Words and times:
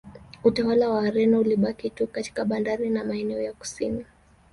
Utawala 0.43 0.89
wa 0.89 0.95
Wareno 0.95 1.39
ulibakia 1.39 1.89
tu 1.89 2.07
katika 2.07 2.45
bandari 2.45 2.89
na 2.89 3.03
maeneo 3.03 3.41
ya 3.41 3.53
kusini 3.53 4.05